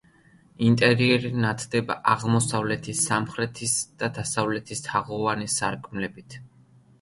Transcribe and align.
ინტერიერი 0.67 1.29
ნათდება 1.43 1.97
აღმოსავლეთის, 2.13 3.03
სამხრეთის 3.11 3.75
და 4.01 4.11
დასავლეთის 4.17 4.83
თაღოვანი 4.89 5.47
სარკმლებით. 5.59 6.41